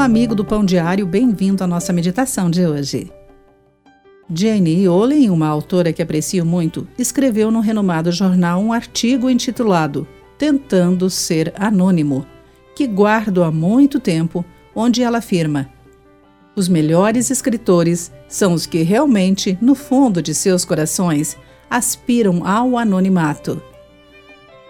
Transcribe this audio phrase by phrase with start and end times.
[0.00, 3.12] amigo do Pão Diário, bem-vindo à nossa meditação de hoje.
[4.32, 10.08] Jane Olin, uma autora que aprecio muito, escreveu no renomado jornal um artigo intitulado
[10.38, 12.24] Tentando Ser Anônimo,
[12.74, 14.42] que guardo há muito tempo,
[14.74, 15.68] onde ela afirma:
[16.56, 21.36] Os melhores escritores são os que realmente, no fundo de seus corações,
[21.68, 23.62] aspiram ao anonimato.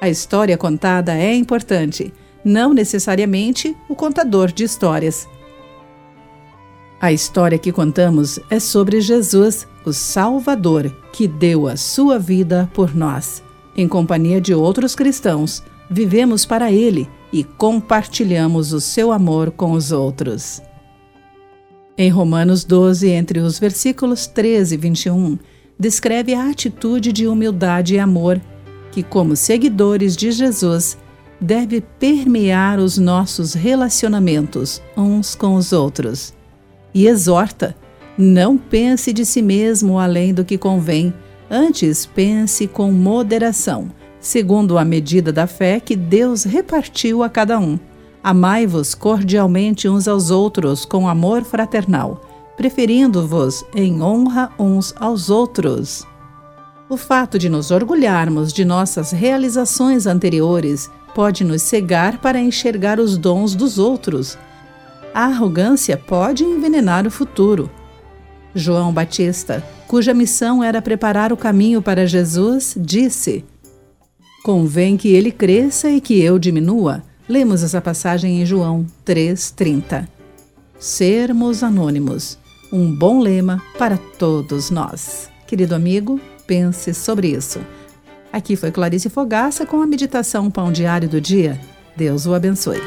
[0.00, 2.12] A história contada é importante
[2.44, 5.28] não necessariamente o contador de histórias.
[7.00, 12.94] A história que contamos é sobre Jesus, o Salvador, que deu a sua vida por
[12.94, 13.42] nós.
[13.74, 19.92] Em companhia de outros cristãos, vivemos para Ele e compartilhamos o seu amor com os
[19.92, 20.60] outros.
[21.96, 25.38] Em Romanos 12, entre os versículos 13 e 21,
[25.78, 28.40] descreve a atitude de humildade e amor
[28.92, 30.98] que, como seguidores de Jesus,
[31.40, 36.34] deve permear os nossos relacionamentos uns com os outros.
[36.92, 37.74] E exorta:
[38.18, 41.14] não pense de si mesmo além do que convém,
[41.50, 47.78] antes pense com moderação, segundo a medida da fé que Deus repartiu a cada um.
[48.22, 52.20] Amai-vos cordialmente uns aos outros com amor fraternal,
[52.56, 56.06] preferindo-vos em honra uns aos outros.
[56.90, 63.16] O fato de nos orgulharmos de nossas realizações anteriores pode nos cegar para enxergar os
[63.16, 64.38] dons dos outros.
[65.12, 67.70] A arrogância pode envenenar o futuro.
[68.54, 73.44] João Batista, cuja missão era preparar o caminho para Jesus, disse:
[74.42, 77.02] Convém que ele cresça e que eu diminua.
[77.28, 80.08] Lemos essa passagem em João 3:30.
[80.78, 82.38] Sermos anônimos.
[82.72, 85.28] Um bom lema para todos nós.
[85.46, 87.60] Querido amigo, pense sobre isso.
[88.32, 91.60] Aqui foi Clarice Fogaça com a meditação Pão Diário do Dia.
[91.96, 92.80] Deus o abençoe.